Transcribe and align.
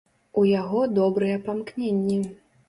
У 0.43 0.45
яго 0.61 0.79
добрыя 0.99 1.37
памкненні. 1.49 2.19